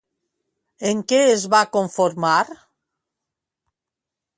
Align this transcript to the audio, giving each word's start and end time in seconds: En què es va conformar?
En 0.93 1.03
què 1.11 1.19
es 1.35 1.45
va 1.55 1.61
conformar? 1.77 2.35